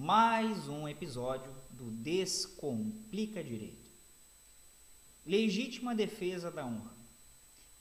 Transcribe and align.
Mais 0.00 0.68
um 0.68 0.88
episódio 0.88 1.52
do 1.70 1.90
Descomplica 1.90 3.42
Direito. 3.42 3.90
Legítima 5.26 5.92
defesa 5.92 6.52
da 6.52 6.64
honra. 6.64 6.94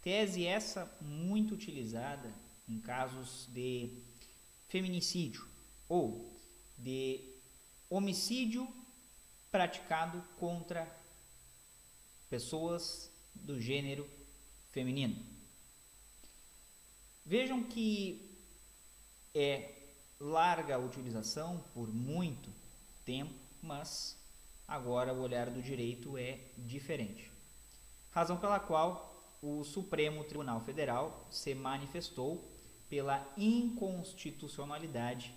Tese 0.01 0.43
essa 0.43 0.91
muito 0.99 1.53
utilizada 1.53 2.33
em 2.67 2.79
casos 2.79 3.47
de 3.53 4.01
feminicídio 4.67 5.47
ou 5.87 6.35
de 6.75 7.21
homicídio 7.87 8.67
praticado 9.51 10.19
contra 10.39 10.91
pessoas 12.31 13.11
do 13.35 13.61
gênero 13.61 14.09
feminino. 14.71 15.23
Vejam 17.23 17.61
que 17.61 18.35
é 19.35 19.76
larga 20.19 20.77
utilização 20.79 21.63
por 21.73 21.87
muito 21.87 22.49
tempo, 23.05 23.33
mas 23.61 24.17
agora 24.67 25.13
o 25.13 25.21
olhar 25.21 25.49
do 25.49 25.61
direito 25.61 26.17
é 26.17 26.39
diferente. 26.57 27.31
Razão 28.11 28.37
pela 28.37 28.59
qual 28.59 29.37
o 29.41 29.63
Supremo 29.63 30.23
Tribunal 30.23 30.59
Federal 30.61 31.27
se 31.29 31.53
manifestou 31.53 32.43
pela 32.89 33.25
inconstitucionalidade 33.37 35.33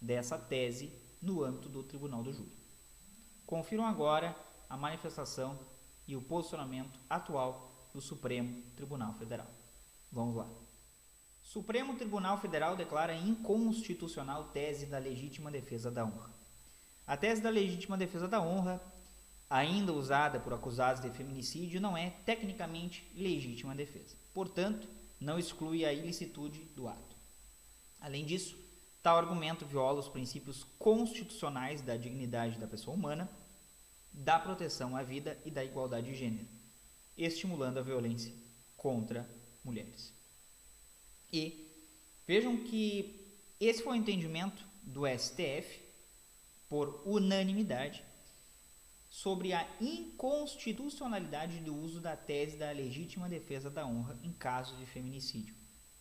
dessa 0.00 0.38
tese 0.38 0.92
no 1.20 1.42
âmbito 1.42 1.68
do 1.68 1.82
Tribunal 1.82 2.22
do 2.22 2.32
Júri. 2.32 2.56
Confiram 3.46 3.84
agora 3.86 4.34
a 4.68 4.76
manifestação 4.76 5.58
e 6.06 6.16
o 6.16 6.22
posicionamento 6.22 6.98
atual 7.08 7.70
do 7.92 8.00
Supremo 8.00 8.62
Tribunal 8.76 9.14
Federal. 9.14 9.46
Vamos 10.10 10.36
lá. 10.36 10.63
Supremo 11.44 11.94
Tribunal 11.94 12.40
Federal 12.40 12.74
declara 12.74 13.14
inconstitucional 13.14 14.44
tese 14.44 14.86
da 14.86 14.98
legítima 14.98 15.50
defesa 15.50 15.90
da 15.90 16.04
honra. 16.04 16.32
A 17.06 17.18
tese 17.18 17.42
da 17.42 17.50
legítima 17.50 17.98
defesa 17.98 18.26
da 18.26 18.40
honra, 18.40 18.82
ainda 19.48 19.92
usada 19.92 20.40
por 20.40 20.54
acusados 20.54 21.02
de 21.02 21.10
feminicídio, 21.10 21.82
não 21.82 21.94
é 21.94 22.10
tecnicamente 22.24 23.06
legítima 23.14 23.74
defesa. 23.74 24.16
Portanto, 24.32 24.88
não 25.20 25.38
exclui 25.38 25.84
a 25.84 25.92
ilicitude 25.92 26.60
do 26.74 26.88
ato. 26.88 27.14
Além 28.00 28.24
disso, 28.24 28.56
tal 29.02 29.18
argumento 29.18 29.66
viola 29.66 30.00
os 30.00 30.08
princípios 30.08 30.64
constitucionais 30.78 31.82
da 31.82 31.94
dignidade 31.94 32.58
da 32.58 32.66
pessoa 32.66 32.96
humana, 32.96 33.30
da 34.10 34.38
proteção 34.38 34.96
à 34.96 35.02
vida 35.02 35.38
e 35.44 35.50
da 35.50 35.62
igualdade 35.62 36.06
de 36.06 36.14
gênero, 36.14 36.48
estimulando 37.16 37.78
a 37.78 37.82
violência 37.82 38.32
contra 38.76 39.28
mulheres. 39.62 40.23
E 41.36 41.68
vejam 42.28 42.56
que 42.56 43.28
esse 43.58 43.82
foi 43.82 43.94
o 43.94 44.00
entendimento 44.00 44.64
do 44.84 45.02
STF, 45.04 45.80
por 46.68 47.02
unanimidade, 47.04 48.04
sobre 49.10 49.52
a 49.52 49.68
inconstitucionalidade 49.80 51.58
do 51.58 51.74
uso 51.74 52.00
da 52.00 52.16
tese 52.16 52.56
da 52.56 52.70
legítima 52.70 53.28
defesa 53.28 53.68
da 53.68 53.84
honra 53.84 54.16
em 54.22 54.30
caso 54.32 54.76
de 54.76 54.86
feminicídio, 54.86 55.56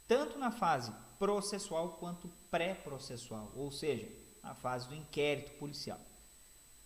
tanto 0.08 0.38
na 0.38 0.52
fase 0.52 0.94
processual 1.18 1.94
quanto 1.94 2.30
pré-processual, 2.52 3.52
ou 3.56 3.72
seja, 3.72 4.08
na 4.44 4.54
fase 4.54 4.88
do 4.88 4.94
inquérito 4.94 5.54
policial, 5.54 6.00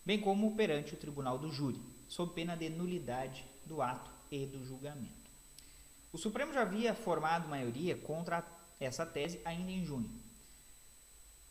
bem 0.06 0.22
como 0.22 0.56
perante 0.56 0.94
o 0.94 0.98
tribunal 0.98 1.38
do 1.38 1.52
júri, 1.52 1.82
sob 2.08 2.34
pena 2.34 2.56
de 2.56 2.70
nulidade 2.70 3.46
do 3.66 3.82
ato 3.82 4.10
e 4.32 4.46
do 4.46 4.64
julgamento. 4.64 5.27
O 6.12 6.18
Supremo 6.18 6.54
já 6.54 6.62
havia 6.62 6.96
formado 6.96 7.48
maioria 7.48 7.96
contra 7.96 8.46
essa 8.80 9.06
tese 9.06 9.42
ainda 9.44 9.72
em 9.72 9.84
junho. 9.84 10.10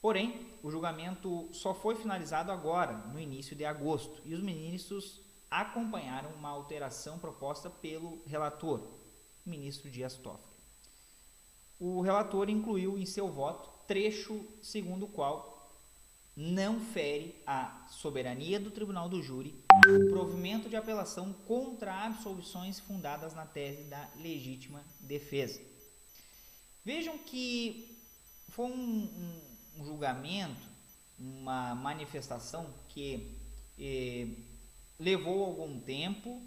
Porém, 0.00 0.46
o 0.62 0.70
julgamento 0.70 1.48
só 1.52 1.74
foi 1.74 1.96
finalizado 1.96 2.52
agora, 2.52 2.92
no 2.92 3.18
início 3.18 3.56
de 3.56 3.64
agosto, 3.64 4.20
e 4.24 4.34
os 4.34 4.40
ministros 4.40 5.20
acompanharam 5.50 6.30
uma 6.30 6.48
alteração 6.48 7.18
proposta 7.18 7.68
pelo 7.68 8.22
relator, 8.26 8.80
ministro 9.44 9.90
Dias 9.90 10.16
Toffoli. 10.16 10.56
O 11.78 12.00
relator 12.00 12.48
incluiu 12.48 12.96
em 12.98 13.04
seu 13.04 13.28
voto 13.28 13.68
trecho 13.86 14.44
segundo 14.62 15.06
o 15.06 15.08
qual 15.08 15.55
não 16.36 16.78
fere 16.78 17.42
a 17.46 17.86
soberania 17.88 18.60
do 18.60 18.70
tribunal 18.70 19.08
do 19.08 19.22
júri 19.22 19.54
o 19.88 20.10
provimento 20.10 20.68
de 20.68 20.76
apelação 20.76 21.32
contra 21.46 22.04
absolvições 22.04 22.78
fundadas 22.78 23.34
na 23.34 23.46
tese 23.46 23.84
da 23.84 24.08
legítima 24.16 24.84
defesa. 25.00 25.60
Vejam 26.84 27.16
que 27.18 27.96
foi 28.50 28.66
um, 28.66 29.40
um, 29.78 29.84
julgamento, 29.84 30.60
uma 31.18 31.74
manifestação 31.74 32.72
que 32.88 33.34
eh, 33.78 34.28
levou 34.98 35.44
algum 35.44 35.80
tempo, 35.80 36.42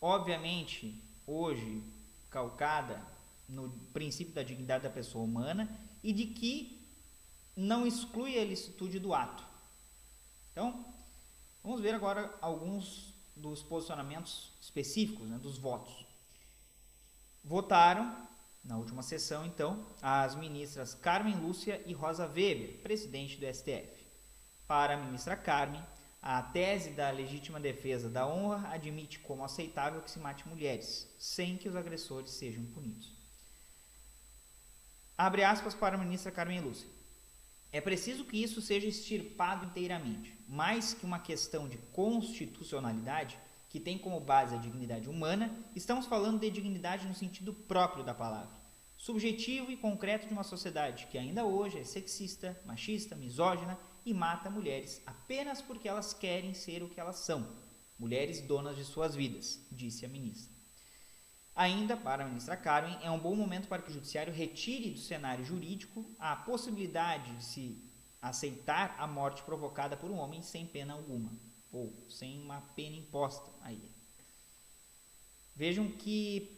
obviamente, 0.00 1.02
hoje 1.26 1.82
calcada 2.30 3.00
no 3.48 3.70
princípio 3.92 4.32
da 4.32 4.42
dignidade 4.42 4.84
da 4.84 4.90
pessoa 4.90 5.24
humana 5.24 5.68
e 6.02 6.12
de 6.12 6.26
que 6.26 6.79
não 7.60 7.86
exclui 7.86 8.38
a 8.38 8.42
ilicitude 8.42 8.98
do 8.98 9.12
ato. 9.12 9.44
Então, 10.50 10.84
vamos 11.62 11.80
ver 11.80 11.94
agora 11.94 12.34
alguns 12.40 13.14
dos 13.36 13.62
posicionamentos 13.62 14.52
específicos 14.60 15.28
né, 15.28 15.38
dos 15.38 15.58
votos. 15.58 16.06
Votaram, 17.44 18.28
na 18.64 18.76
última 18.76 19.02
sessão, 19.02 19.44
então, 19.44 19.86
as 20.00 20.34
ministras 20.34 20.94
Carmen 20.94 21.36
Lúcia 21.36 21.82
e 21.86 21.92
Rosa 21.92 22.26
Weber, 22.26 22.80
presidente 22.82 23.36
do 23.36 23.46
STF. 23.46 24.06
Para 24.66 24.94
a 24.94 24.96
ministra 24.96 25.36
Carmen, 25.36 25.82
a 26.22 26.42
tese 26.42 26.90
da 26.90 27.10
legítima 27.10 27.58
defesa 27.60 28.08
da 28.08 28.26
honra 28.26 28.68
admite 28.68 29.18
como 29.20 29.44
aceitável 29.44 30.02
que 30.02 30.10
se 30.10 30.18
mate 30.18 30.46
mulheres, 30.48 31.08
sem 31.18 31.56
que 31.56 31.68
os 31.68 31.76
agressores 31.76 32.30
sejam 32.30 32.64
punidos. 32.66 33.12
Abre 35.16 35.44
aspas 35.44 35.74
para 35.74 35.96
a 35.96 35.98
ministra 35.98 36.30
Carmen 36.30 36.60
Lúcia. 36.60 36.99
É 37.72 37.80
preciso 37.80 38.24
que 38.24 38.42
isso 38.42 38.60
seja 38.60 38.88
extirpado 38.88 39.66
inteiramente. 39.66 40.36
Mais 40.48 40.92
que 40.92 41.04
uma 41.04 41.20
questão 41.20 41.68
de 41.68 41.78
constitucionalidade, 41.78 43.38
que 43.68 43.78
tem 43.78 43.96
como 43.96 44.18
base 44.18 44.54
a 44.54 44.58
dignidade 44.58 45.08
humana, 45.08 45.54
estamos 45.76 46.06
falando 46.06 46.40
de 46.40 46.50
dignidade 46.50 47.06
no 47.06 47.14
sentido 47.14 47.54
próprio 47.54 48.02
da 48.02 48.12
palavra, 48.12 48.58
subjetivo 48.96 49.70
e 49.70 49.76
concreto 49.76 50.26
de 50.26 50.32
uma 50.32 50.42
sociedade 50.42 51.06
que 51.06 51.16
ainda 51.16 51.44
hoje 51.44 51.78
é 51.78 51.84
sexista, 51.84 52.60
machista, 52.66 53.14
misógina 53.14 53.78
e 54.04 54.12
mata 54.12 54.50
mulheres 54.50 55.00
apenas 55.06 55.62
porque 55.62 55.88
elas 55.88 56.12
querem 56.12 56.52
ser 56.52 56.82
o 56.82 56.88
que 56.88 56.98
elas 56.98 57.20
são, 57.20 57.46
mulheres 57.96 58.40
donas 58.40 58.76
de 58.76 58.84
suas 58.84 59.14
vidas, 59.14 59.64
disse 59.70 60.04
a 60.04 60.08
ministra. 60.08 60.49
Ainda, 61.54 61.96
para 61.96 62.24
a 62.24 62.28
ministra 62.28 62.56
Carmen, 62.56 62.96
é 63.02 63.10
um 63.10 63.18
bom 63.18 63.34
momento 63.34 63.68
para 63.68 63.82
que 63.82 63.90
o 63.90 63.92
Judiciário 63.92 64.32
retire 64.32 64.90
do 64.90 64.98
cenário 64.98 65.44
jurídico 65.44 66.04
a 66.18 66.36
possibilidade 66.36 67.36
de 67.36 67.44
se 67.44 67.84
aceitar 68.22 68.96
a 68.98 69.06
morte 69.06 69.42
provocada 69.42 69.96
por 69.96 70.10
um 70.10 70.16
homem 70.16 70.42
sem 70.42 70.66
pena 70.66 70.94
alguma, 70.94 71.32
ou 71.72 71.92
sem 72.08 72.40
uma 72.40 72.60
pena 72.74 72.96
imposta 72.96 73.50
a 73.62 73.72
ele. 73.72 73.90
Vejam 75.56 75.90
que 75.90 76.48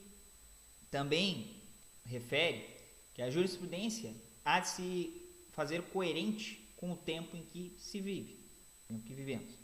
também 0.91 1.63
refere 2.05 2.67
que 3.15 3.23
a 3.23 3.31
jurisprudência 3.31 4.15
há 4.45 4.61
de 4.61 4.69
se 4.69 5.23
fazer 5.53 5.83
coerente 5.91 6.69
com 6.77 6.93
o 6.93 6.97
tempo 6.97 7.37
em 7.37 7.45
que 7.45 7.77
se 7.79 8.01
vive, 8.01 8.39
em 8.91 9.01
que 9.01 9.15
vivemos. 9.15 9.55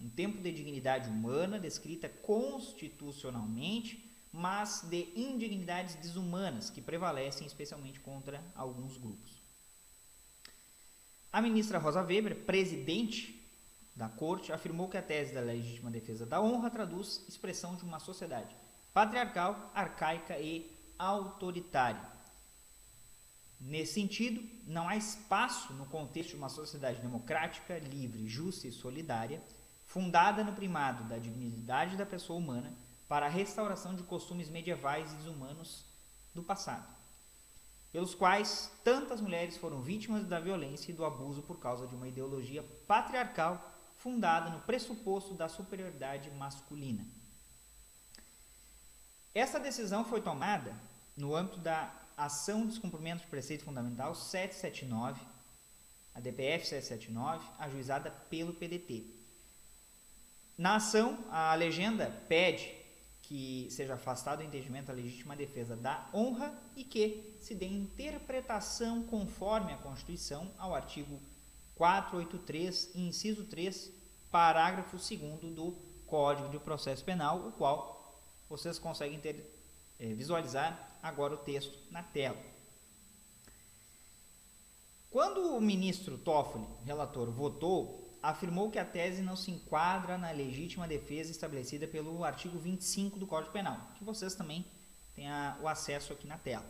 Um 0.00 0.08
tempo 0.08 0.42
de 0.42 0.52
dignidade 0.52 1.08
humana 1.08 1.58
descrita 1.58 2.08
constitucionalmente 2.08 4.11
mas 4.32 4.82
de 4.88 5.12
indignidades 5.14 5.94
desumanas 5.96 6.70
que 6.70 6.80
prevalecem 6.80 7.46
especialmente 7.46 8.00
contra 8.00 8.42
alguns 8.54 8.96
grupos. 8.96 9.42
A 11.30 11.42
ministra 11.42 11.78
Rosa 11.78 12.02
Weber, 12.02 12.44
presidente 12.44 13.38
da 13.94 14.08
corte, 14.08 14.52
afirmou 14.52 14.88
que 14.88 14.96
a 14.96 15.02
tese 15.02 15.34
da 15.34 15.40
legítima 15.40 15.90
defesa 15.90 16.24
da 16.24 16.40
honra 16.40 16.70
traduz 16.70 17.24
expressão 17.28 17.76
de 17.76 17.84
uma 17.84 17.98
sociedade 17.98 18.56
patriarcal, 18.92 19.70
arcaica 19.74 20.38
e 20.38 20.70
autoritária. 20.98 22.10
Nesse 23.60 23.94
sentido, 23.94 24.42
não 24.66 24.88
há 24.88 24.96
espaço 24.96 25.72
no 25.74 25.86
contexto 25.86 26.30
de 26.30 26.36
uma 26.36 26.48
sociedade 26.48 27.00
democrática, 27.00 27.78
livre, 27.78 28.28
justa 28.28 28.66
e 28.66 28.72
solidária 28.72 29.42
fundada 29.86 30.42
no 30.42 30.52
primado 30.52 31.04
da 31.04 31.18
dignidade 31.18 31.96
da 31.96 32.06
pessoa 32.06 32.38
humana 32.38 32.72
para 33.08 33.26
a 33.26 33.28
restauração 33.28 33.94
de 33.94 34.02
costumes 34.02 34.48
medievais 34.48 35.12
e 35.12 35.16
desumanos 35.16 35.84
do 36.34 36.42
passado, 36.42 36.86
pelos 37.92 38.14
quais 38.14 38.70
tantas 38.82 39.20
mulheres 39.20 39.56
foram 39.56 39.82
vítimas 39.82 40.24
da 40.24 40.40
violência 40.40 40.90
e 40.90 40.94
do 40.94 41.04
abuso 41.04 41.42
por 41.42 41.58
causa 41.58 41.86
de 41.86 41.94
uma 41.94 42.08
ideologia 42.08 42.62
patriarcal 42.86 43.70
fundada 43.98 44.50
no 44.50 44.60
pressuposto 44.60 45.34
da 45.34 45.48
superioridade 45.48 46.30
masculina. 46.30 47.06
Essa 49.34 49.60
decisão 49.60 50.04
foi 50.04 50.20
tomada 50.20 50.74
no 51.16 51.34
âmbito 51.34 51.58
da 51.58 51.92
Ação 52.16 52.62
de 52.62 52.68
Descumprimento 52.68 53.22
de 53.22 53.28
Preceito 53.28 53.64
Fundamental 53.64 54.14
779, 54.14 55.20
a 56.14 56.20
DPF 56.20 56.66
779, 56.66 57.46
ajuizada 57.58 58.10
pelo 58.28 58.52
PDT. 58.52 59.04
Na 60.58 60.76
ação, 60.76 61.24
a 61.30 61.54
legenda 61.54 62.10
pede 62.28 62.81
que 63.32 63.66
seja 63.70 63.94
afastado 63.94 64.40
o 64.40 64.42
entendimento 64.42 64.88
da 64.88 64.92
legítima 64.92 65.34
defesa 65.34 65.74
da 65.74 66.06
honra 66.12 66.54
e 66.76 66.84
que 66.84 67.34
se 67.40 67.54
dê 67.54 67.64
interpretação 67.64 69.04
conforme 69.04 69.72
a 69.72 69.78
Constituição 69.78 70.52
ao 70.58 70.74
artigo 70.74 71.18
483, 71.74 72.94
inciso 72.94 73.44
3, 73.44 73.90
parágrafo 74.30 74.98
2 74.98 75.54
do 75.54 75.74
Código 76.06 76.50
de 76.50 76.58
Processo 76.58 77.02
Penal, 77.06 77.48
o 77.48 77.52
qual 77.52 78.14
vocês 78.50 78.78
conseguem 78.78 79.18
ter, 79.18 79.50
é, 79.98 80.12
visualizar 80.12 80.98
agora 81.02 81.32
o 81.32 81.38
texto 81.38 81.72
na 81.90 82.02
tela. 82.02 82.36
Quando 85.10 85.56
o 85.56 85.60
ministro 85.60 86.18
Toffoli, 86.18 86.66
relator, 86.84 87.30
votou, 87.30 88.11
afirmou 88.22 88.70
que 88.70 88.78
a 88.78 88.84
tese 88.84 89.20
não 89.20 89.36
se 89.36 89.50
enquadra 89.50 90.16
na 90.16 90.30
legítima 90.30 90.86
defesa 90.86 91.30
estabelecida 91.30 91.88
pelo 91.88 92.24
artigo 92.24 92.58
25 92.58 93.18
do 93.18 93.26
Código 93.26 93.52
Penal, 93.52 93.88
que 93.96 94.04
vocês 94.04 94.34
também 94.34 94.64
têm 95.14 95.28
a, 95.28 95.58
o 95.60 95.66
acesso 95.66 96.12
aqui 96.12 96.26
na 96.26 96.38
tela. 96.38 96.66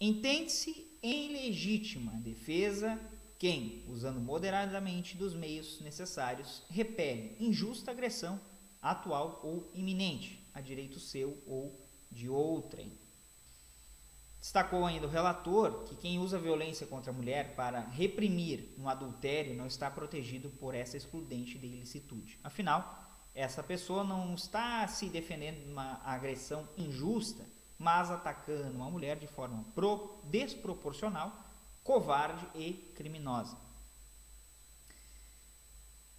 Entende-se 0.00 0.98
em 1.02 1.32
legítima 1.32 2.12
defesa 2.12 2.98
quem, 3.38 3.84
usando 3.88 4.20
moderadamente 4.20 5.16
dos 5.16 5.34
meios 5.34 5.80
necessários, 5.80 6.62
repele 6.70 7.36
injusta 7.38 7.90
agressão 7.90 8.40
atual 8.80 9.40
ou 9.42 9.70
iminente 9.74 10.48
a 10.54 10.60
direito 10.60 10.98
seu 10.98 11.42
ou 11.46 11.78
de 12.10 12.28
outrem. 12.28 12.92
Destacou 14.42 14.84
ainda 14.84 15.06
o 15.06 15.10
relator 15.10 15.84
que 15.84 15.94
quem 15.94 16.18
usa 16.18 16.36
violência 16.36 16.84
contra 16.84 17.12
a 17.12 17.14
mulher 17.14 17.54
para 17.54 17.78
reprimir 17.78 18.74
um 18.76 18.88
adultério 18.88 19.54
não 19.54 19.68
está 19.68 19.88
protegido 19.88 20.50
por 20.50 20.74
essa 20.74 20.96
excludente 20.96 21.56
de 21.56 21.66
ilicitude. 21.68 22.40
Afinal, 22.42 23.08
essa 23.36 23.62
pessoa 23.62 24.02
não 24.02 24.34
está 24.34 24.84
se 24.88 25.08
defendendo 25.08 25.62
de 25.62 25.70
uma 25.70 26.00
agressão 26.04 26.68
injusta, 26.76 27.44
mas 27.78 28.10
atacando 28.10 28.76
uma 28.76 28.90
mulher 28.90 29.16
de 29.16 29.28
forma 29.28 29.64
pro, 29.76 30.18
desproporcional, 30.24 31.32
covarde 31.84 32.44
e 32.56 32.72
criminosa. 32.96 33.56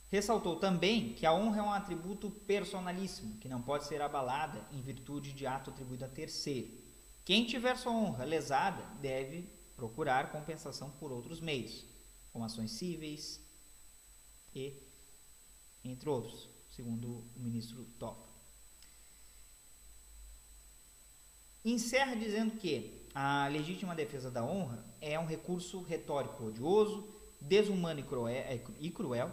Ressaltou 0.09 0.55
também 0.55 1.11
que 1.11 1.25
a 1.25 1.33
honra 1.33 1.59
é 1.59 1.61
um 1.61 1.73
atributo 1.73 2.31
personalíssimo, 2.31 3.37
que 3.39 3.49
não 3.49 3.61
pode 3.61 3.83
ser 3.83 4.01
abalada 4.01 4.65
em 4.71 4.81
virtude 4.81 5.33
de 5.33 5.45
ato 5.45 5.71
atribuído 5.71 6.05
a 6.05 6.07
terceiro. 6.07 6.82
Quem 7.25 7.45
tiver 7.45 7.77
sua 7.77 7.93
honra 7.93 8.25
lesada 8.25 8.83
deve 8.99 9.49
procurar 9.75 10.31
compensação 10.31 10.91
por 10.91 11.11
outros 11.11 11.39
meios, 11.39 11.85
como 12.31 12.43
ações 12.43 12.71
cíveis 12.71 13.39
e 14.53 14.81
entre 15.83 16.09
outros, 16.09 16.49
segundo 16.69 17.25
o 17.35 17.39
ministro 17.39 17.85
Toffoli. 17.97 18.33
Encerra 21.65 22.15
dizendo 22.15 22.57
que 22.57 23.07
a 23.15 23.47
legítima 23.47 23.95
defesa 23.95 24.29
da 24.29 24.43
honra 24.43 24.83
é 24.99 25.17
um 25.17 25.25
recurso 25.25 25.81
retórico 25.81 26.45
odioso, 26.45 27.07
desumano 27.39 28.01
e 28.79 28.91
cruel, 28.91 29.31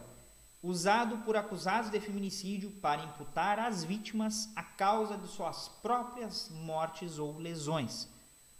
usado 0.62 1.18
por 1.18 1.36
acusados 1.36 1.90
de 1.90 2.00
feminicídio 2.00 2.70
para 2.70 3.04
imputar 3.04 3.58
às 3.58 3.82
vítimas 3.82 4.50
a 4.54 4.62
causa 4.62 5.16
de 5.16 5.26
suas 5.26 5.68
próprias 5.68 6.50
mortes 6.50 7.18
ou 7.18 7.38
lesões, 7.38 8.08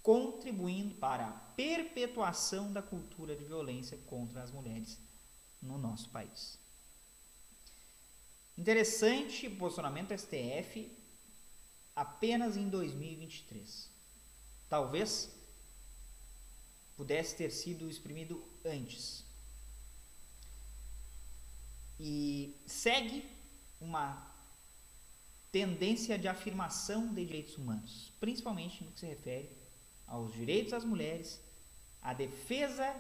contribuindo 0.03 0.95
para 0.95 1.29
a 1.29 1.33
perpetuação 1.33 2.73
da 2.73 2.81
cultura 2.81 3.37
de 3.37 3.45
violência 3.45 3.99
contra 4.07 4.43
as 4.43 4.51
mulheres 4.51 4.99
no 5.61 5.77
nosso 5.77 6.09
país. 6.09 6.59
Interessante 8.57 9.49
posicionamento 9.49 10.17
STF 10.17 10.91
apenas 11.95 12.57
em 12.57 12.69
2023. 12.69 13.91
Talvez 14.69 15.31
pudesse 16.97 17.37
ter 17.37 17.51
sido 17.51 17.89
exprimido 17.91 18.43
antes 18.65 19.30
e 22.03 22.59
segue 22.67 23.23
uma 23.79 24.27
tendência 25.53 26.19
de 26.19 26.29
afirmação 26.29 27.13
de 27.13 27.27
direitos 27.27 27.59
humanos, 27.59 28.11
principalmente 28.19 28.83
no 28.83 28.91
que 28.91 29.01
se 29.01 29.07
refere 29.07 29.51
aos 30.07 30.33
direitos 30.33 30.71
das 30.71 30.83
mulheres, 30.83 31.39
à 32.01 32.15
defesa 32.15 32.95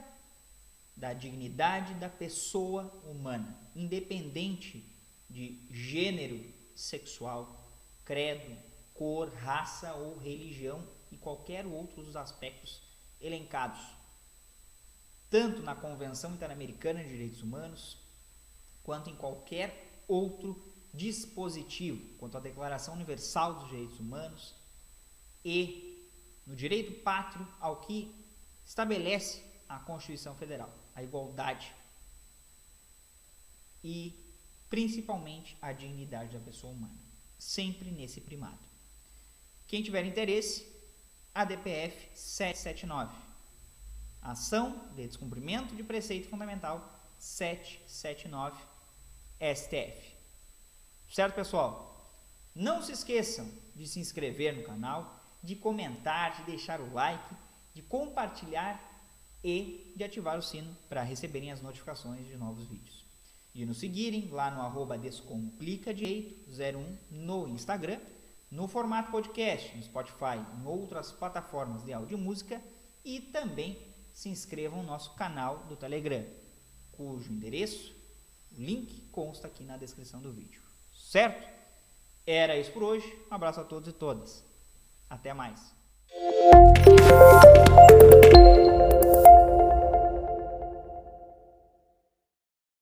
da 0.94 1.14
dignidade 1.14 1.94
da 1.94 2.10
pessoa 2.10 2.82
humana, 3.06 3.58
independente 3.74 4.84
de 5.30 5.58
gênero 5.70 6.44
sexual, 6.74 7.58
credo, 8.04 8.54
cor, 8.92 9.32
raça 9.32 9.94
ou 9.94 10.18
religião 10.18 10.86
e 11.10 11.16
qualquer 11.16 11.64
outro 11.64 12.02
dos 12.02 12.16
aspectos 12.16 12.82
elencados, 13.18 13.80
tanto 15.30 15.62
na 15.62 15.74
Convenção 15.74 16.34
Interamericana 16.34 17.02
de 17.02 17.08
Direitos 17.08 17.42
Humanos, 17.42 18.09
quanto 18.82 19.10
em 19.10 19.16
qualquer 19.16 20.02
outro 20.08 20.60
dispositivo, 20.92 22.16
quanto 22.18 22.36
à 22.36 22.40
Declaração 22.40 22.94
Universal 22.94 23.54
dos 23.54 23.68
Direitos 23.68 24.00
Humanos 24.00 24.54
e 25.44 26.08
no 26.46 26.56
direito 26.56 26.92
pátrio 27.02 27.46
ao 27.60 27.76
que 27.76 28.12
estabelece 28.66 29.42
a 29.68 29.78
Constituição 29.78 30.34
Federal, 30.34 30.72
a 30.94 31.02
igualdade 31.02 31.72
e 33.82 34.14
principalmente 34.68 35.56
a 35.62 35.72
dignidade 35.72 36.36
da 36.36 36.44
pessoa 36.44 36.72
humana, 36.72 36.98
sempre 37.38 37.90
nesse 37.90 38.20
primado. 38.20 38.58
Quem 39.66 39.82
tiver 39.82 40.04
interesse, 40.04 40.66
a 41.32 41.44
DPF 41.44 42.08
779, 42.14 43.14
Ação 44.20 44.88
de 44.94 45.06
Descumprimento 45.06 45.74
de 45.74 45.82
Preceito 45.82 46.28
Fundamental 46.28 47.00
779 47.18 48.69
STF. 49.40 50.14
Certo, 51.08 51.34
pessoal? 51.34 51.88
Não 52.54 52.82
se 52.82 52.92
esqueçam 52.92 53.50
de 53.74 53.86
se 53.86 53.98
inscrever 53.98 54.54
no 54.54 54.64
canal, 54.64 55.18
de 55.42 55.56
comentar, 55.56 56.36
de 56.36 56.50
deixar 56.50 56.80
o 56.80 56.92
like, 56.92 57.34
de 57.72 57.80
compartilhar 57.80 58.78
e 59.42 59.94
de 59.96 60.04
ativar 60.04 60.38
o 60.38 60.42
sino 60.42 60.76
para 60.88 61.02
receberem 61.02 61.50
as 61.50 61.62
notificações 61.62 62.26
de 62.26 62.36
novos 62.36 62.68
vídeos. 62.68 63.06
E 63.54 63.64
nos 63.64 63.78
seguirem 63.78 64.28
lá 64.28 64.50
no 64.50 64.60
arroba 64.60 64.98
descomplicadireito01 64.98 66.98
no 67.10 67.48
Instagram, 67.48 67.98
no 68.50 68.68
formato 68.68 69.10
podcast, 69.10 69.74
no 69.76 69.82
Spotify, 69.82 70.38
em 70.58 70.66
outras 70.66 71.10
plataformas 71.10 71.82
de 71.82 71.92
áudio 71.92 72.18
e 72.18 72.20
música 72.20 72.60
e 73.04 73.20
também 73.20 73.78
se 74.12 74.28
inscrevam 74.28 74.82
no 74.82 74.88
nosso 74.88 75.14
canal 75.14 75.64
do 75.68 75.76
Telegram, 75.76 76.24
cujo 76.92 77.32
endereço 77.32 77.99
o 78.52 78.60
link 78.60 79.00
consta 79.12 79.46
aqui 79.46 79.64
na 79.64 79.76
descrição 79.76 80.20
do 80.20 80.32
vídeo. 80.32 80.62
Certo? 80.94 81.48
Era 82.26 82.56
isso 82.56 82.72
por 82.72 82.82
hoje. 82.82 83.06
Um 83.30 83.34
abraço 83.34 83.60
a 83.60 83.64
todos 83.64 83.88
e 83.88 83.92
todas. 83.92 84.44
Até 85.08 85.34
mais. 85.34 85.74